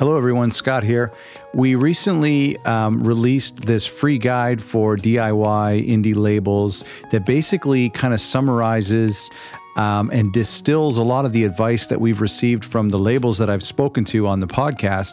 [0.00, 0.50] Hello, everyone.
[0.50, 1.12] Scott here.
[1.52, 8.20] We recently um, released this free guide for DIY indie labels that basically kind of
[8.22, 9.28] summarizes
[9.76, 13.50] um, and distills a lot of the advice that we've received from the labels that
[13.50, 15.12] I've spoken to on the podcast,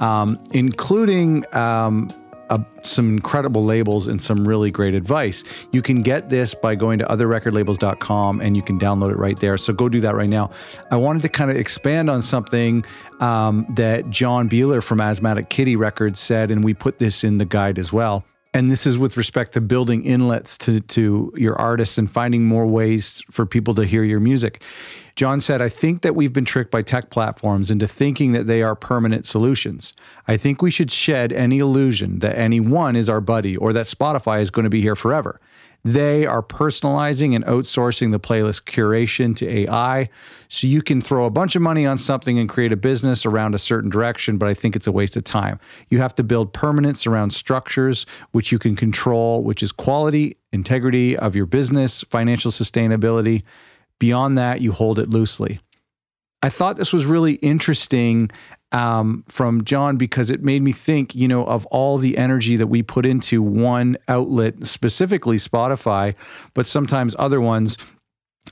[0.00, 2.08] um, including um,
[2.50, 5.44] uh, some incredible labels and some really great advice.
[5.72, 9.58] You can get this by going to otherrecordlabels.com and you can download it right there.
[9.58, 10.50] So go do that right now.
[10.90, 12.84] I wanted to kind of expand on something
[13.20, 17.44] um, that John Beeler from Asthmatic Kitty Records said, and we put this in the
[17.44, 18.24] guide as well.
[18.54, 22.66] And this is with respect to building inlets to, to your artists and finding more
[22.66, 24.62] ways for people to hear your music.
[25.18, 28.62] John said, I think that we've been tricked by tech platforms into thinking that they
[28.62, 29.92] are permanent solutions.
[30.28, 33.86] I think we should shed any illusion that any one is our buddy or that
[33.86, 35.40] Spotify is going to be here forever.
[35.82, 40.08] They are personalizing and outsourcing the playlist curation to AI.
[40.48, 43.56] So you can throw a bunch of money on something and create a business around
[43.56, 45.58] a certain direction, but I think it's a waste of time.
[45.88, 51.16] You have to build permanence around structures which you can control, which is quality, integrity
[51.16, 53.42] of your business, financial sustainability.
[53.98, 55.60] Beyond that, you hold it loosely.
[56.42, 58.30] I thought this was really interesting
[58.70, 62.68] um, from John because it made me think, you know, of all the energy that
[62.68, 66.14] we put into one outlet, specifically Spotify,
[66.54, 67.76] but sometimes other ones.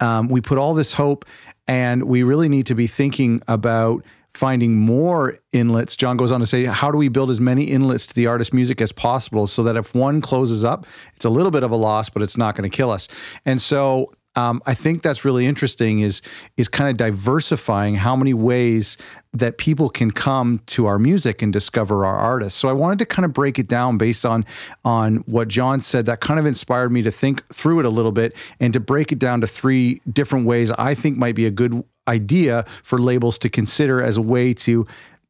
[0.00, 1.24] Um, we put all this hope,
[1.66, 5.96] and we really need to be thinking about finding more inlets.
[5.96, 8.52] John goes on to say, How do we build as many inlets to the artist's
[8.52, 11.76] music as possible so that if one closes up, it's a little bit of a
[11.76, 13.08] loss, but it's not going to kill us?
[13.44, 16.22] And so um, I think that's really interesting is
[16.56, 18.96] is kind of diversifying how many ways
[19.32, 22.58] that people can come to our music and discover our artists.
[22.58, 24.44] So I wanted to kind of break it down based on
[24.84, 26.06] on what John said.
[26.06, 29.10] That kind of inspired me to think through it a little bit and to break
[29.10, 33.38] it down to three different ways I think might be a good idea for labels
[33.40, 34.86] to consider as a way to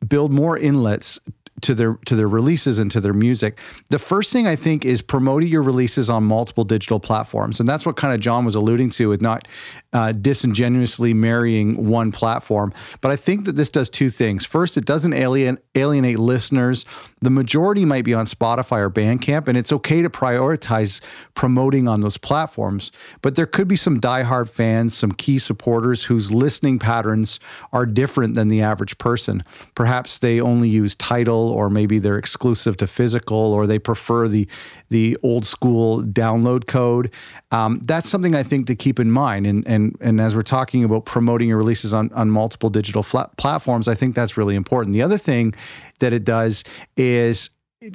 [0.06, 1.18] build more inlets
[1.62, 3.58] to their to their releases and to their music.
[3.88, 7.86] The first thing I think is promoting your releases on multiple digital platforms, and that's
[7.86, 9.46] what kind of John was alluding to with not
[9.92, 12.72] uh, disingenuously marrying one platform.
[13.00, 14.44] But I think that this does two things.
[14.44, 16.84] First, it doesn't alien, alienate listeners.
[17.20, 21.00] The majority might be on Spotify or Bandcamp, and it's okay to prioritize
[21.34, 22.92] promoting on those platforms.
[23.20, 27.40] But there could be some diehard fans, some key supporters whose listening patterns
[27.72, 29.42] are different than the average person.
[29.74, 34.46] Perhaps they only use Tidal or maybe they're exclusive to physical, or they prefer the
[34.88, 37.12] the old school download code.
[37.50, 39.46] Um, that's something I think to keep in mind.
[39.46, 43.88] And and and as we're talking about promoting your releases on on multiple digital platforms,
[43.88, 44.92] I think that's really important.
[44.92, 45.54] The other thing
[45.98, 46.64] that it does
[46.96, 47.50] is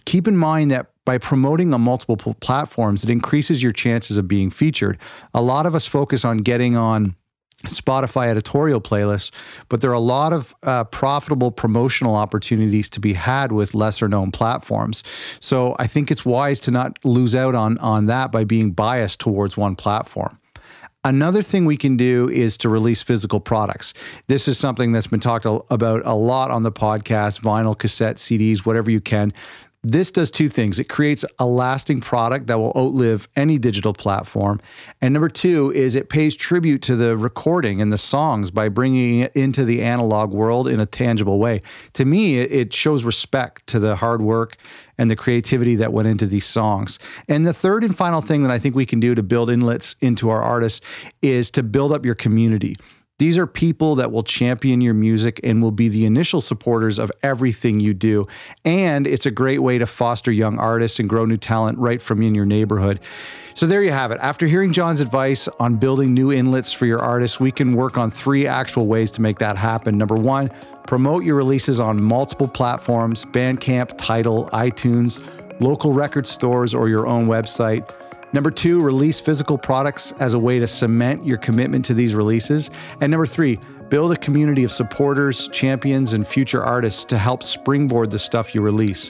[0.06, 4.50] keep in mind that by promoting on multiple platforms, it increases your chances of being
[4.50, 4.98] featured.
[5.34, 7.16] A lot of us focus on getting on
[7.64, 9.32] Spotify editorial playlists,
[9.70, 14.08] but there are a lot of uh, profitable promotional opportunities to be had with lesser
[14.08, 15.04] known platforms.
[15.40, 19.20] So I think it's wise to not lose out on, on that by being biased
[19.20, 20.40] towards one platform.
[21.04, 23.94] Another thing we can do is to release physical products.
[24.26, 28.66] This is something that's been talked about a lot on the podcast vinyl, cassette, CDs,
[28.66, 29.32] whatever you can.
[29.88, 30.79] This does two things.
[30.79, 34.59] It creates a lasting product that will outlive any digital platform.
[35.00, 39.19] And number two is it pays tribute to the recording and the songs by bringing
[39.19, 41.62] it into the analog world in a tangible way.
[41.94, 44.57] To me, it shows respect to the hard work
[44.97, 46.97] and the creativity that went into these songs.
[47.28, 49.96] And the third and final thing that I think we can do to build inlets
[50.02, 50.84] into our artists
[51.22, 52.75] is to build up your community.
[53.18, 57.09] These are people that will champion your music and will be the initial supporters of
[57.24, 58.28] everything you do.
[58.66, 62.22] And it's a great way to foster young artists and grow new talent right from
[62.22, 63.00] in your neighborhood.
[63.53, 64.20] So there you have it.
[64.22, 68.12] After hearing John's advice on building new inlets for your artists, we can work on
[68.12, 69.97] three actual ways to make that happen.
[69.97, 70.50] Number one,
[70.86, 75.24] promote your releases on multiple platforms Bandcamp, Tidal, iTunes,
[75.62, 77.90] local record stores, or your own website.
[78.35, 82.69] Number two, release physical products as a way to cement your commitment to these releases.
[83.00, 88.11] And number three, build a community of supporters, champions, and future artists to help springboard
[88.11, 89.09] the stuff you release.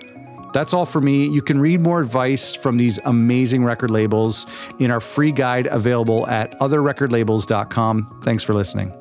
[0.54, 1.28] That's all for me.
[1.28, 4.46] You can read more advice from these amazing record labels
[4.78, 8.20] in our free guide available at otherrecordlabels.com.
[8.24, 8.94] Thanks for listening.